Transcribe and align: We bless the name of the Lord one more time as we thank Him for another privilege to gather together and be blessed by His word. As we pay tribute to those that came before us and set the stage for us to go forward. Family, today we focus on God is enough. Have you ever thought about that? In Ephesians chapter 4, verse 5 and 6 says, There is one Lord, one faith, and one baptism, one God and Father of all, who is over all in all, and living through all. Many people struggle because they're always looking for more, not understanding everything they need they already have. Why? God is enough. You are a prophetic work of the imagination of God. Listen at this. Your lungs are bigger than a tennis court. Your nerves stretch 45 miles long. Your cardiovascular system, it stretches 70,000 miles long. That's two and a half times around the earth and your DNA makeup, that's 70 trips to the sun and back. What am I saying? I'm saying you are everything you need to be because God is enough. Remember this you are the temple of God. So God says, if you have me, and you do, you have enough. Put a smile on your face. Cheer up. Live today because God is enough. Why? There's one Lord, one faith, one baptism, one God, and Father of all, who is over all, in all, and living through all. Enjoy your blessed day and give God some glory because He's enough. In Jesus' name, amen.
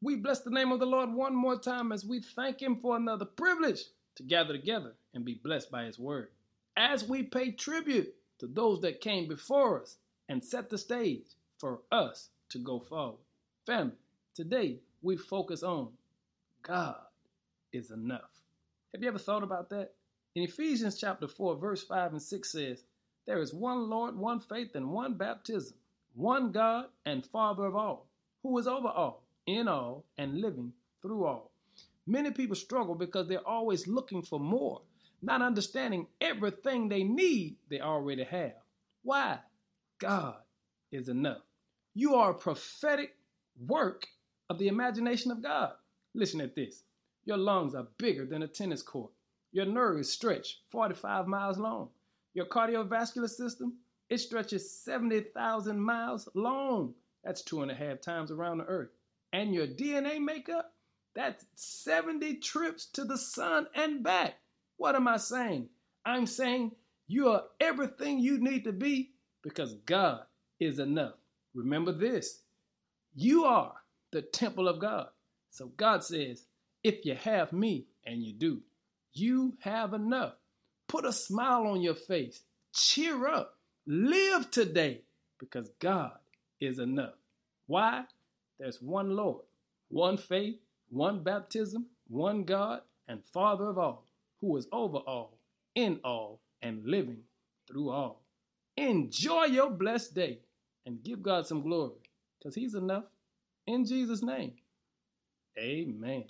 We 0.00 0.14
bless 0.14 0.42
the 0.42 0.50
name 0.50 0.70
of 0.70 0.78
the 0.78 0.86
Lord 0.86 1.12
one 1.12 1.34
more 1.34 1.58
time 1.58 1.90
as 1.90 2.04
we 2.04 2.20
thank 2.20 2.62
Him 2.62 2.76
for 2.76 2.96
another 2.96 3.24
privilege 3.24 3.82
to 4.14 4.22
gather 4.22 4.52
together 4.52 4.94
and 5.12 5.24
be 5.24 5.34
blessed 5.34 5.72
by 5.72 5.86
His 5.86 5.98
word. 5.98 6.28
As 6.76 7.02
we 7.02 7.24
pay 7.24 7.50
tribute 7.50 8.14
to 8.38 8.46
those 8.46 8.80
that 8.82 9.00
came 9.00 9.26
before 9.26 9.82
us 9.82 9.96
and 10.28 10.44
set 10.44 10.70
the 10.70 10.78
stage 10.78 11.26
for 11.58 11.80
us 11.90 12.30
to 12.50 12.60
go 12.60 12.78
forward. 12.78 13.18
Family, 13.66 13.96
today 14.34 14.78
we 15.02 15.16
focus 15.16 15.64
on 15.64 15.88
God 16.62 17.00
is 17.72 17.90
enough. 17.90 18.30
Have 18.92 19.02
you 19.02 19.08
ever 19.08 19.18
thought 19.18 19.42
about 19.42 19.68
that? 19.70 19.94
In 20.36 20.44
Ephesians 20.44 21.00
chapter 21.00 21.26
4, 21.26 21.56
verse 21.56 21.82
5 21.82 22.12
and 22.12 22.22
6 22.22 22.52
says, 22.52 22.84
There 23.26 23.40
is 23.40 23.52
one 23.52 23.90
Lord, 23.90 24.16
one 24.16 24.38
faith, 24.38 24.76
and 24.76 24.92
one 24.92 25.14
baptism, 25.14 25.76
one 26.14 26.52
God 26.52 26.86
and 27.04 27.26
Father 27.26 27.64
of 27.64 27.74
all, 27.74 28.06
who 28.44 28.56
is 28.58 28.68
over 28.68 28.86
all 28.86 29.24
in 29.48 29.66
all, 29.66 30.04
and 30.18 30.40
living 30.40 30.72
through 31.00 31.24
all. 31.24 31.50
Many 32.06 32.30
people 32.30 32.54
struggle 32.54 32.94
because 32.94 33.28
they're 33.28 33.46
always 33.46 33.88
looking 33.88 34.22
for 34.22 34.38
more, 34.38 34.82
not 35.22 35.42
understanding 35.42 36.06
everything 36.20 36.88
they 36.88 37.02
need 37.02 37.56
they 37.68 37.80
already 37.80 38.24
have. 38.24 38.54
Why? 39.02 39.38
God 39.98 40.36
is 40.92 41.08
enough. 41.08 41.42
You 41.94 42.14
are 42.14 42.32
a 42.32 42.38
prophetic 42.38 43.16
work 43.66 44.06
of 44.50 44.58
the 44.58 44.68
imagination 44.68 45.30
of 45.30 45.42
God. 45.42 45.72
Listen 46.14 46.40
at 46.40 46.54
this. 46.54 46.84
Your 47.24 47.38
lungs 47.38 47.74
are 47.74 47.88
bigger 47.96 48.26
than 48.26 48.42
a 48.42 48.48
tennis 48.48 48.82
court. 48.82 49.10
Your 49.52 49.66
nerves 49.66 50.10
stretch 50.10 50.60
45 50.70 51.26
miles 51.26 51.58
long. 51.58 51.88
Your 52.34 52.46
cardiovascular 52.46 53.28
system, 53.28 53.78
it 54.10 54.18
stretches 54.18 54.70
70,000 54.70 55.80
miles 55.80 56.28
long. 56.34 56.94
That's 57.24 57.42
two 57.42 57.62
and 57.62 57.70
a 57.70 57.74
half 57.74 58.00
times 58.00 58.30
around 58.30 58.58
the 58.58 58.64
earth 58.64 58.90
and 59.32 59.54
your 59.54 59.66
DNA 59.66 60.20
makeup, 60.20 60.72
that's 61.14 61.44
70 61.54 62.36
trips 62.36 62.86
to 62.92 63.04
the 63.04 63.18
sun 63.18 63.66
and 63.74 64.02
back. 64.02 64.34
What 64.76 64.94
am 64.94 65.08
I 65.08 65.16
saying? 65.16 65.68
I'm 66.04 66.26
saying 66.26 66.72
you 67.06 67.28
are 67.30 67.44
everything 67.60 68.20
you 68.20 68.38
need 68.38 68.64
to 68.64 68.72
be 68.72 69.12
because 69.42 69.74
God 69.86 70.20
is 70.60 70.78
enough. 70.78 71.14
Remember 71.54 71.92
this 71.92 72.42
you 73.14 73.44
are 73.44 73.74
the 74.12 74.22
temple 74.22 74.68
of 74.68 74.80
God. 74.80 75.08
So 75.50 75.66
God 75.76 76.04
says, 76.04 76.44
if 76.84 77.04
you 77.04 77.14
have 77.14 77.52
me, 77.52 77.86
and 78.08 78.22
you 78.22 78.32
do, 78.32 78.62
you 79.12 79.54
have 79.60 79.92
enough. 79.92 80.34
Put 80.88 81.04
a 81.04 81.12
smile 81.12 81.66
on 81.66 81.82
your 81.82 81.94
face. 81.94 82.40
Cheer 82.72 83.28
up. 83.28 83.54
Live 83.86 84.50
today 84.50 85.02
because 85.38 85.70
God 85.78 86.12
is 86.60 86.78
enough. 86.78 87.14
Why? 87.66 88.04
There's 88.58 88.82
one 88.82 89.16
Lord, 89.16 89.44
one 89.88 90.16
faith, 90.16 90.56
one 90.90 91.22
baptism, 91.22 91.86
one 92.08 92.44
God, 92.44 92.82
and 93.08 93.24
Father 93.24 93.68
of 93.70 93.78
all, 93.78 94.06
who 94.40 94.56
is 94.56 94.66
over 94.72 94.98
all, 94.98 95.38
in 95.74 96.00
all, 96.04 96.40
and 96.62 96.84
living 96.86 97.20
through 97.68 97.90
all. 97.90 98.22
Enjoy 98.76 99.44
your 99.44 99.70
blessed 99.70 100.14
day 100.14 100.40
and 100.86 101.02
give 101.02 101.22
God 101.22 101.46
some 101.46 101.62
glory 101.62 101.96
because 102.38 102.54
He's 102.54 102.74
enough. 102.74 103.04
In 103.66 103.84
Jesus' 103.84 104.22
name, 104.22 104.54
amen. 105.58 106.24